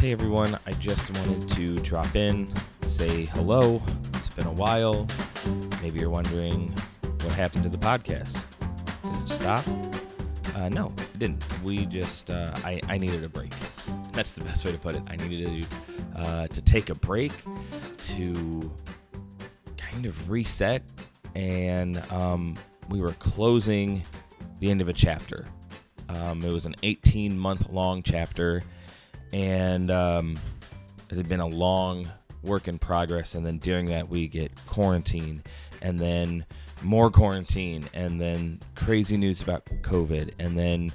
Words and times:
Hey 0.00 0.12
everyone, 0.12 0.58
I 0.66 0.72
just 0.72 1.14
wanted 1.18 1.46
to 1.50 1.78
drop 1.80 2.16
in, 2.16 2.50
say 2.84 3.26
hello. 3.26 3.82
It's 4.14 4.30
been 4.30 4.46
a 4.46 4.52
while. 4.52 5.06
Maybe 5.82 6.00
you're 6.00 6.08
wondering 6.08 6.74
what 7.02 7.34
happened 7.34 7.64
to 7.64 7.68
the 7.68 7.76
podcast. 7.76 8.32
Did 9.02 9.22
it 9.22 9.28
stop? 9.28 9.62
Uh, 10.56 10.70
no, 10.70 10.86
it 10.96 11.18
didn't. 11.18 11.46
We 11.62 11.84
just, 11.84 12.30
uh, 12.30 12.50
I, 12.64 12.80
I 12.88 12.96
needed 12.96 13.22
a 13.24 13.28
break. 13.28 13.52
That's 14.12 14.34
the 14.34 14.42
best 14.42 14.64
way 14.64 14.72
to 14.72 14.78
put 14.78 14.96
it. 14.96 15.02
I 15.06 15.16
needed 15.16 15.66
to, 15.66 16.18
uh, 16.18 16.46
to 16.46 16.62
take 16.62 16.88
a 16.88 16.94
break 16.94 17.32
to 17.98 18.72
kind 19.76 20.06
of 20.06 20.30
reset, 20.30 20.82
and 21.34 21.98
um, 22.10 22.56
we 22.88 23.02
were 23.02 23.12
closing 23.12 24.02
the 24.60 24.70
end 24.70 24.80
of 24.80 24.88
a 24.88 24.94
chapter. 24.94 25.44
Um, 26.08 26.40
it 26.40 26.50
was 26.50 26.64
an 26.64 26.76
18 26.82 27.38
month 27.38 27.68
long 27.68 28.02
chapter 28.02 28.62
and 29.32 29.90
um, 29.90 30.36
it 31.10 31.16
had 31.16 31.28
been 31.28 31.40
a 31.40 31.46
long 31.46 32.08
work 32.42 32.68
in 32.68 32.78
progress. 32.78 33.34
And 33.34 33.44
then 33.44 33.58
during 33.58 33.86
that, 33.86 34.08
we 34.08 34.28
get 34.28 34.52
quarantine, 34.66 35.42
and 35.82 35.98
then 35.98 36.46
more 36.82 37.10
quarantine, 37.10 37.88
and 37.94 38.20
then 38.20 38.60
crazy 38.74 39.16
news 39.16 39.42
about 39.42 39.64
COVID, 39.82 40.32
and 40.38 40.58
then 40.58 40.90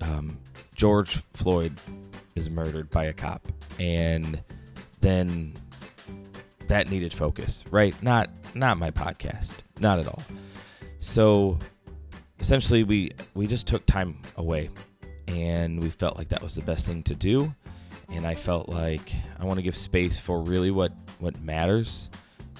um, 0.00 0.38
George 0.74 1.22
Floyd 1.32 1.72
is 2.34 2.50
murdered 2.50 2.90
by 2.90 3.04
a 3.04 3.12
cop, 3.12 3.46
and 3.78 4.40
then 5.00 5.54
that 6.68 6.90
needed 6.90 7.12
focus, 7.12 7.64
right? 7.70 8.00
Not 8.02 8.30
not 8.54 8.78
my 8.78 8.90
podcast, 8.90 9.56
not 9.80 9.98
at 9.98 10.06
all. 10.06 10.22
So 10.98 11.58
essentially, 12.40 12.84
we 12.84 13.12
we 13.34 13.46
just 13.46 13.66
took 13.66 13.86
time 13.86 14.18
away, 14.36 14.70
and 15.28 15.82
we 15.82 15.90
felt 15.90 16.18
like 16.18 16.28
that 16.28 16.42
was 16.42 16.54
the 16.54 16.62
best 16.62 16.86
thing 16.86 17.02
to 17.04 17.14
do 17.14 17.54
and 18.12 18.26
I 18.26 18.34
felt 18.34 18.68
like 18.68 19.12
I 19.38 19.44
want 19.44 19.58
to 19.58 19.62
give 19.62 19.76
space 19.76 20.18
for 20.18 20.42
really 20.42 20.70
what 20.70 20.92
what 21.18 21.40
matters 21.42 22.10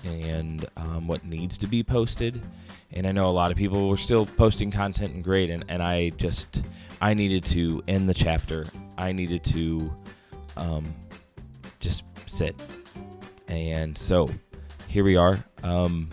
and 0.04 0.66
um, 0.76 1.06
what 1.06 1.24
needs 1.24 1.58
to 1.58 1.66
be 1.66 1.82
posted. 1.82 2.42
And 2.92 3.06
I 3.06 3.12
know 3.12 3.30
a 3.30 3.32
lot 3.32 3.50
of 3.50 3.56
people 3.56 3.88
were 3.88 3.96
still 3.96 4.26
posting 4.26 4.70
content 4.70 5.14
and 5.14 5.24
great, 5.24 5.50
and, 5.50 5.64
and 5.68 5.82
I 5.82 6.10
just 6.10 6.62
I 7.00 7.14
needed 7.14 7.44
to 7.46 7.82
end 7.88 8.08
the 8.08 8.14
chapter. 8.14 8.66
I 8.98 9.12
needed 9.12 9.44
to 9.44 9.92
um, 10.56 10.84
just 11.80 12.04
sit, 12.26 12.54
and 13.48 13.96
so 13.96 14.28
here 14.88 15.04
we 15.04 15.16
are. 15.16 15.42
Um, 15.62 16.08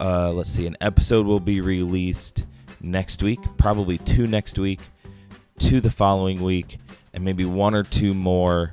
uh, 0.00 0.32
let's 0.32 0.50
see, 0.50 0.66
an 0.66 0.76
episode 0.80 1.24
will 1.24 1.40
be 1.40 1.60
released 1.60 2.44
next 2.80 3.22
week, 3.22 3.40
probably 3.56 3.98
two 3.98 4.26
next 4.26 4.58
week, 4.58 4.80
two 5.58 5.80
the 5.80 5.90
following 5.90 6.42
week 6.42 6.78
and 7.12 7.24
maybe 7.24 7.44
one 7.44 7.74
or 7.74 7.82
two 7.82 8.12
more 8.12 8.72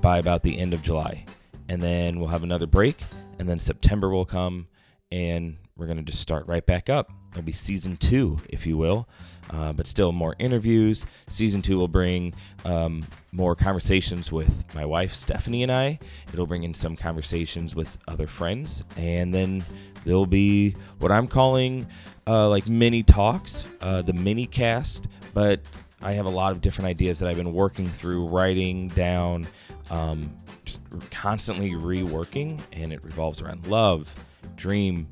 by 0.00 0.18
about 0.18 0.42
the 0.42 0.58
end 0.58 0.72
of 0.72 0.82
July. 0.82 1.24
And 1.68 1.80
then 1.80 2.18
we'll 2.18 2.28
have 2.28 2.42
another 2.42 2.66
break, 2.66 3.00
and 3.38 3.48
then 3.48 3.58
September 3.58 4.10
will 4.10 4.26
come, 4.26 4.68
and 5.10 5.56
we're 5.76 5.86
going 5.86 5.98
to 5.98 6.04
just 6.04 6.20
start 6.20 6.46
right 6.46 6.64
back 6.64 6.90
up. 6.90 7.10
It'll 7.32 7.42
be 7.42 7.52
season 7.52 7.96
two, 7.96 8.38
if 8.48 8.66
you 8.66 8.76
will, 8.76 9.08
uh, 9.50 9.72
but 9.72 9.86
still 9.86 10.12
more 10.12 10.36
interviews. 10.38 11.04
Season 11.28 11.62
two 11.62 11.78
will 11.78 11.88
bring 11.88 12.34
um, 12.64 13.02
more 13.32 13.56
conversations 13.56 14.30
with 14.30 14.74
my 14.74 14.84
wife, 14.84 15.14
Stephanie, 15.14 15.62
and 15.62 15.72
I. 15.72 15.98
It'll 16.32 16.46
bring 16.46 16.64
in 16.64 16.74
some 16.74 16.96
conversations 16.96 17.74
with 17.74 17.98
other 18.06 18.26
friends, 18.26 18.84
and 18.96 19.34
then 19.34 19.64
there'll 20.04 20.26
be 20.26 20.76
what 20.98 21.10
I'm 21.10 21.26
calling 21.26 21.86
uh, 22.26 22.48
like 22.48 22.68
mini 22.68 23.02
talks, 23.02 23.64
uh, 23.80 24.02
the 24.02 24.12
mini 24.12 24.46
cast, 24.46 25.08
but 25.32 25.60
I 26.04 26.12
have 26.12 26.26
a 26.26 26.30
lot 26.30 26.52
of 26.52 26.60
different 26.60 26.88
ideas 26.88 27.18
that 27.18 27.28
I've 27.30 27.36
been 27.36 27.54
working 27.54 27.88
through, 27.88 28.28
writing 28.28 28.88
down, 28.88 29.48
um, 29.90 30.30
just 30.66 30.80
constantly 31.10 31.70
reworking, 31.70 32.60
and 32.74 32.92
it 32.92 33.02
revolves 33.02 33.40
around 33.40 33.66
love, 33.66 34.14
dream, 34.54 35.08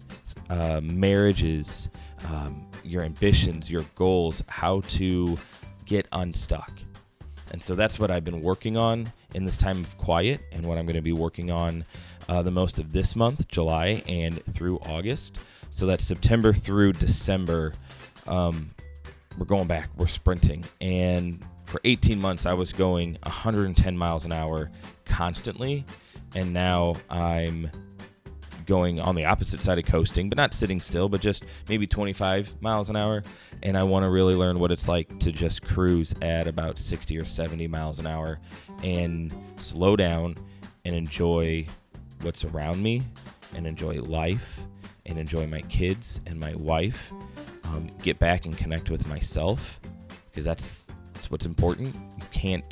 uh, 0.50 0.82
marriages, 0.82 1.88
um, 2.28 2.69
your 2.84 3.03
ambitions, 3.04 3.70
your 3.70 3.86
goals, 3.94 4.42
how 4.48 4.82
to 4.82 5.38
get 5.86 6.06
unstuck. 6.12 6.70
And 7.53 7.62
so 7.62 7.74
that's 7.74 7.98
what 7.98 8.10
I've 8.10 8.24
been 8.24 8.42
working 8.42 8.76
on 8.76 9.10
in 9.34 9.47
this 9.47 9.56
time 9.56 9.80
of 9.80 9.97
quiet, 9.97 10.42
and 10.53 10.64
what 10.66 10.76
I'm 10.76 10.84
going 10.84 10.97
to 10.97 11.03
be 11.03 11.12
working 11.12 11.50
on 11.50 11.84
uh, 12.28 12.42
the 12.42 12.50
most 12.50 12.78
of 12.78 12.92
this 12.92 13.16
month, 13.16 13.48
July, 13.48 14.03
and 14.06 14.42
through 14.53 14.78
August. 14.80 15.38
So 15.70 15.86
that's 15.86 16.04
September 16.04 16.53
through 16.53 16.92
December. 16.92 17.72
Um, 18.26 18.69
we're 19.38 19.47
going 19.47 19.66
back, 19.66 19.88
we're 19.97 20.06
sprinting. 20.06 20.65
And 20.81 21.44
for 21.66 21.81
18 21.84 22.20
months, 22.20 22.47
I 22.47 22.53
was 22.53 22.72
going 22.72 23.19
110 23.22 23.97
miles 23.97 24.25
an 24.25 24.32
hour 24.32 24.70
constantly. 25.04 25.84
And 26.34 26.53
now 26.53 26.94
I'm 27.10 27.71
going 28.66 29.00
on 29.00 29.15
the 29.15 29.25
opposite 29.25 29.62
side 29.62 29.78
of 29.78 29.84
coasting, 29.84 30.28
but 30.28 30.37
not 30.37 30.54
sitting 30.54 30.81
still, 30.81 31.09
but 31.09 31.21
just 31.21 31.44
maybe 31.69 31.87
25 31.87 32.60
miles 32.62 32.91
an 32.91 32.97
hour. 32.97 33.22
And 33.62 33.76
I 33.76 33.82
want 33.82 34.04
to 34.04 34.10
really 34.10 34.34
learn 34.34 34.59
what 34.59 34.71
it's 34.71 34.88
like 34.88 35.19
to 35.21 35.32
just 35.32 35.62
cruise 35.62 36.15
at 36.22 36.47
about 36.47 36.78
60 36.78 37.19
or 37.19 37.25
70 37.25 37.66
miles 37.69 37.98
an 37.98 38.06
hour 38.06 38.38
and 38.82 39.34
slow 39.56 39.97
down 39.97 40.37
and 40.84 40.94
enjoy 40.94 41.66
what's 42.22 42.44
around 42.44 42.82
me 42.82 43.03
and 43.54 43.66
enjoy 43.66 44.00
life 44.00 44.60
and 45.06 45.19
enjoy 45.19 45.47
my 45.47 45.60
kids 45.62 46.21
and 46.26 46.38
my 46.38 46.54
wife 46.54 47.12
um, 47.64 47.90
get 48.02 48.18
back 48.18 48.46
and 48.46 48.56
connect 48.56 48.90
with 48.90 49.06
myself 49.08 49.80
because 50.30 50.44
that's 50.44 50.86
that's 51.14 51.30
what's 51.30 51.46
important. 51.46 51.94
You 51.94 52.24
can't 52.30 52.64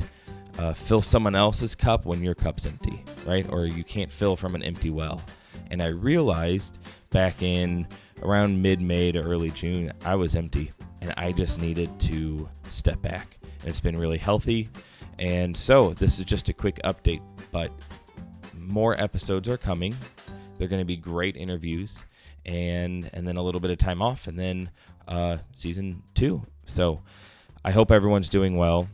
uh, 0.59 0.73
fill 0.73 1.03
someone 1.03 1.35
else's 1.35 1.75
cup 1.75 2.05
when 2.05 2.23
your 2.23 2.35
cup's 2.35 2.67
empty, 2.67 3.05
right? 3.25 3.47
Or 3.51 3.67
you 3.67 3.85
can't 3.85 4.11
fill 4.11 4.37
from 4.37 4.55
an 4.55 4.63
empty 4.63 4.91
well. 4.91 5.23
And 5.71 5.83
I 5.83 5.87
realized 5.87 6.79
back 7.11 7.43
in 7.43 7.87
around 8.23 8.61
mid-May 8.61 9.13
to 9.13 9.21
early 9.21 9.51
June, 9.51 9.93
I 10.05 10.17
was 10.17 10.35
empty, 10.35 10.73
and 11.01 11.15
I 11.17 11.33
just 11.33 11.61
needed 11.61 11.99
to 12.01 12.49
step 12.69 13.01
back. 13.03 13.39
And 13.61 13.69
it's 13.69 13.81
been 13.81 13.97
really 13.97 14.19
healthy. 14.19 14.69
And 15.19 15.57
so 15.57 15.93
this 15.95 16.19
is 16.19 16.27
just 16.27 16.49
a 16.49 16.53
quick 16.53 16.81
update, 16.85 17.23
but 17.53 17.71
more 18.59 19.01
episodes 19.01 19.49
are 19.49 19.59
coming. 19.59 19.95
They're 20.59 20.69
going 20.69 20.81
to 20.81 20.87
be 20.87 20.97
great 20.97 21.37
interviews 21.37 22.05
and 22.47 23.11
and 23.13 23.27
then 23.27 23.37
a 23.37 23.43
little 23.43 23.61
bit 23.61 23.71
of 23.71 23.79
time 23.79 24.03
off, 24.03 24.27
and 24.27 24.39
then 24.39 24.71
uh, 25.09 25.39
season 25.53 26.03
two. 26.15 26.43
So 26.67 27.01
I 27.65 27.71
hope 27.71 27.91
everyone's 27.91 28.29
doing 28.29 28.57
well. 28.57 28.89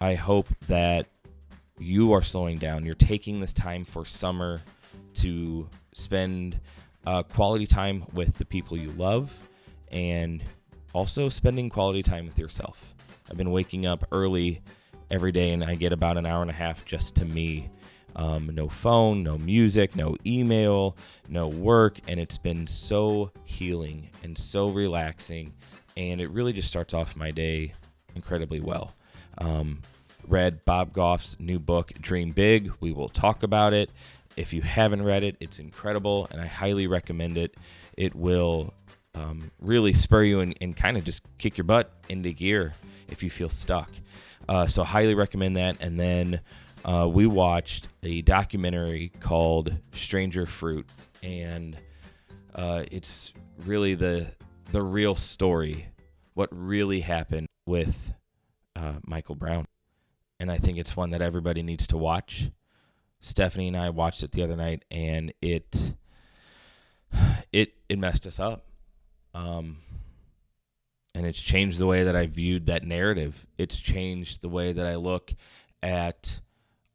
I 0.00 0.14
hope 0.14 0.48
that 0.68 1.06
you 1.78 2.12
are 2.12 2.22
slowing 2.22 2.58
down. 2.58 2.84
You're 2.84 2.94
taking 2.94 3.40
this 3.40 3.52
time 3.52 3.84
for 3.84 4.04
summer 4.04 4.60
to 5.14 5.68
spend 5.94 6.60
uh, 7.06 7.22
quality 7.22 7.66
time 7.66 8.04
with 8.12 8.36
the 8.36 8.44
people 8.44 8.78
you 8.78 8.90
love 8.92 9.32
and 9.90 10.42
also 10.92 11.28
spending 11.28 11.70
quality 11.70 12.02
time 12.02 12.26
with 12.26 12.38
yourself. 12.38 12.94
I've 13.30 13.36
been 13.36 13.50
waking 13.50 13.86
up 13.86 14.04
early 14.12 14.60
every 15.10 15.32
day 15.32 15.50
and 15.52 15.64
I 15.64 15.74
get 15.74 15.92
about 15.92 16.16
an 16.16 16.26
hour 16.26 16.42
and 16.42 16.50
a 16.50 16.54
half 16.54 16.84
just 16.84 17.14
to 17.16 17.24
me 17.24 17.68
um, 18.16 18.50
no 18.54 18.68
phone, 18.68 19.22
no 19.22 19.38
music, 19.38 19.96
no 19.96 20.16
email, 20.26 20.96
no 21.28 21.48
work. 21.48 21.98
And 22.08 22.18
it's 22.20 22.38
been 22.38 22.66
so 22.66 23.32
healing 23.44 24.10
and 24.22 24.36
so 24.36 24.70
relaxing. 24.70 25.52
And 25.96 26.20
it 26.20 26.30
really 26.30 26.52
just 26.52 26.68
starts 26.68 26.94
off 26.94 27.16
my 27.16 27.30
day 27.30 27.72
incredibly 28.14 28.60
well. 28.60 28.94
Um, 29.38 29.80
read 30.26 30.64
Bob 30.64 30.92
Goff's 30.92 31.38
new 31.40 31.58
book, 31.58 31.92
Dream 32.00 32.30
Big. 32.30 32.72
We 32.80 32.92
will 32.92 33.08
talk 33.08 33.42
about 33.42 33.72
it. 33.72 33.90
If 34.36 34.52
you 34.52 34.62
haven't 34.62 35.02
read 35.02 35.22
it, 35.22 35.36
it's 35.40 35.58
incredible 35.58 36.28
and 36.30 36.40
I 36.40 36.46
highly 36.46 36.86
recommend 36.86 37.36
it. 37.36 37.56
It 37.96 38.14
will 38.14 38.72
um, 39.14 39.50
really 39.60 39.92
spur 39.92 40.22
you 40.22 40.40
and, 40.40 40.56
and 40.60 40.76
kind 40.76 40.96
of 40.96 41.04
just 41.04 41.22
kick 41.38 41.58
your 41.58 41.64
butt 41.64 41.92
into 42.08 42.32
gear 42.32 42.72
if 43.08 43.22
you 43.22 43.30
feel 43.30 43.48
stuck. 43.48 43.90
Uh, 44.48 44.66
so, 44.66 44.82
highly 44.82 45.14
recommend 45.14 45.56
that. 45.56 45.76
And 45.80 45.98
then 45.98 46.40
uh, 46.84 47.08
we 47.10 47.26
watched 47.26 47.88
a 48.02 48.22
documentary 48.22 49.12
called 49.20 49.74
Stranger 49.92 50.46
Fruit, 50.46 50.88
and 51.22 51.76
uh, 52.54 52.84
it's 52.90 53.32
really 53.64 53.94
the 53.94 54.28
the 54.72 54.82
real 54.82 55.14
story, 55.14 55.88
what 56.34 56.48
really 56.52 57.00
happened 57.00 57.48
with 57.66 58.14
uh, 58.76 58.94
Michael 59.04 59.34
Brown, 59.34 59.66
and 60.38 60.50
I 60.50 60.58
think 60.58 60.78
it's 60.78 60.96
one 60.96 61.10
that 61.10 61.22
everybody 61.22 61.62
needs 61.62 61.86
to 61.88 61.96
watch. 61.96 62.50
Stephanie 63.20 63.68
and 63.68 63.76
I 63.76 63.90
watched 63.90 64.22
it 64.22 64.32
the 64.32 64.42
other 64.42 64.56
night, 64.56 64.84
and 64.90 65.32
it 65.42 65.94
it 67.52 67.76
it 67.88 67.98
messed 67.98 68.26
us 68.26 68.40
up. 68.40 68.66
Um, 69.34 69.78
and 71.14 71.26
it's 71.26 71.40
changed 71.40 71.78
the 71.78 71.86
way 71.86 72.04
that 72.04 72.16
I 72.16 72.26
viewed 72.26 72.66
that 72.66 72.84
narrative. 72.84 73.46
It's 73.58 73.76
changed 73.76 74.40
the 74.40 74.48
way 74.48 74.72
that 74.72 74.86
I 74.86 74.94
look 74.96 75.34
at 75.82 76.40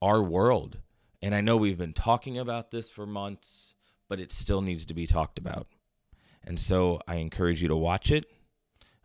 our 0.06 0.22
world. 0.22 0.78
And 1.24 1.34
I 1.34 1.42
know 1.42 1.57
we've 1.57 1.80
been 1.80 1.94
talking 1.94 2.38
about 2.38 2.69
this 2.69 2.92
for 2.92 3.07
months, 3.07 3.74
but 4.07 4.19
it 4.19 4.31
still 4.31 4.62
needs 4.62 4.86
to 4.86 4.94
be 4.94 5.07
talked 5.07 5.40
about. 5.40 5.66
And 6.44 6.60
so 6.60 7.02
I 7.07 7.16
encourage 7.16 7.60
you 7.63 7.68
to 7.69 7.75
watch 7.75 8.12
it. 8.12 8.25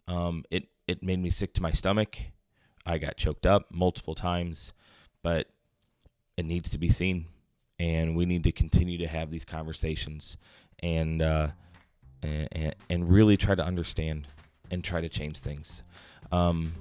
Um, 0.06 0.44
it 0.50 0.64
it 0.86 1.02
made 1.02 1.18
me 1.18 1.30
sick 1.30 1.54
to 1.54 1.62
my 1.62 1.70
stomach. 1.70 2.18
I 2.84 2.98
got 2.98 3.16
choked 3.16 3.46
up 3.46 3.68
multiple 3.72 4.14
times, 4.14 4.74
but 5.22 5.46
it 6.36 6.44
needs 6.44 6.68
to 6.70 6.78
be 6.78 6.90
seen, 6.90 7.26
and 7.78 8.14
we 8.14 8.26
need 8.26 8.44
to 8.44 8.52
continue 8.52 8.98
to 8.98 9.06
have 9.06 9.30
these 9.30 9.46
conversations 9.46 10.36
and 10.80 11.22
uh, 11.22 11.48
and, 12.22 12.74
and 12.90 13.10
really 13.10 13.38
try 13.38 13.54
to 13.54 13.64
understand 13.64 14.26
and 14.70 14.84
try 14.84 15.00
to 15.00 15.08
change 15.08 15.38
things. 15.38 15.82
Um, 16.30 16.74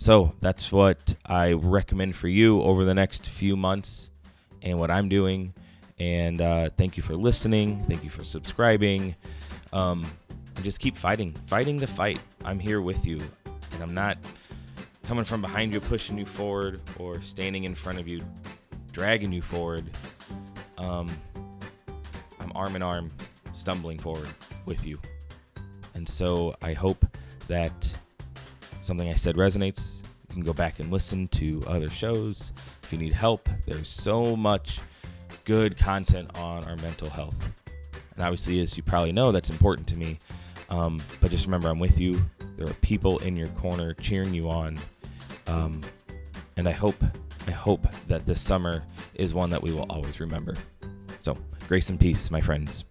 so 0.00 0.32
that's 0.40 0.72
what 0.72 1.14
I 1.26 1.52
recommend 1.52 2.16
for 2.16 2.26
you 2.26 2.62
over 2.62 2.86
the 2.86 2.94
next 2.94 3.28
few 3.28 3.54
months 3.54 4.08
and 4.62 4.78
what 4.78 4.90
I'm 4.90 5.10
doing. 5.10 5.52
And 5.98 6.40
uh, 6.40 6.70
thank 6.78 6.96
you 6.96 7.02
for 7.02 7.14
listening. 7.14 7.82
Thank 7.84 8.02
you 8.02 8.08
for 8.08 8.24
subscribing. 8.24 9.14
Um, 9.74 10.10
and 10.56 10.64
just 10.64 10.80
keep 10.80 10.96
fighting, 10.96 11.34
fighting 11.48 11.76
the 11.76 11.86
fight. 11.86 12.18
I'm 12.46 12.58
here 12.58 12.80
with 12.80 13.04
you. 13.04 13.20
And 13.74 13.82
I'm 13.82 13.92
not 13.92 14.16
coming 15.02 15.22
from 15.22 15.42
behind 15.42 15.74
you, 15.74 15.80
pushing 15.80 16.16
you 16.16 16.24
forward, 16.24 16.80
or 16.98 17.20
standing 17.20 17.64
in 17.64 17.74
front 17.74 18.00
of 18.00 18.08
you, 18.08 18.22
dragging 18.92 19.32
you 19.32 19.42
forward. 19.42 19.84
Um, 20.78 21.10
I'm 22.40 22.52
arm 22.54 22.74
in 22.74 22.80
arm, 22.80 23.10
stumbling 23.52 23.98
forward 23.98 24.28
with 24.64 24.86
you. 24.86 24.98
And 25.92 26.08
so 26.08 26.54
I 26.62 26.72
hope 26.72 27.04
that 27.48 27.99
something 28.90 29.08
I 29.08 29.14
said 29.14 29.36
resonates. 29.36 30.02
You 30.28 30.34
can 30.34 30.42
go 30.42 30.52
back 30.52 30.80
and 30.80 30.90
listen 30.90 31.28
to 31.28 31.62
other 31.68 31.88
shows. 31.88 32.50
If 32.82 32.92
you 32.92 32.98
need 32.98 33.12
help, 33.12 33.48
there's 33.64 33.88
so 33.88 34.34
much 34.34 34.80
good 35.44 35.78
content 35.78 36.36
on 36.36 36.64
our 36.64 36.74
mental 36.78 37.08
health. 37.08 37.36
And 38.16 38.24
obviously, 38.24 38.58
as 38.58 38.76
you 38.76 38.82
probably 38.82 39.12
know, 39.12 39.30
that's 39.30 39.48
important 39.48 39.86
to 39.86 39.96
me. 39.96 40.18
Um, 40.70 41.00
but 41.20 41.30
just 41.30 41.44
remember, 41.44 41.68
I'm 41.68 41.78
with 41.78 42.00
you. 42.00 42.20
There 42.56 42.66
are 42.66 42.74
people 42.82 43.18
in 43.18 43.36
your 43.36 43.46
corner 43.50 43.94
cheering 43.94 44.34
you 44.34 44.50
on. 44.50 44.76
Um, 45.46 45.82
and 46.56 46.68
I 46.68 46.72
hope, 46.72 47.00
I 47.46 47.52
hope 47.52 47.86
that 48.08 48.26
this 48.26 48.40
summer 48.40 48.82
is 49.14 49.34
one 49.34 49.50
that 49.50 49.62
we 49.62 49.70
will 49.70 49.86
always 49.88 50.18
remember. 50.18 50.56
So, 51.20 51.36
grace 51.68 51.90
and 51.90 52.00
peace, 52.00 52.28
my 52.28 52.40
friends. 52.40 52.82